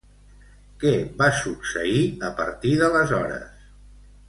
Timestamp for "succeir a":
1.41-2.33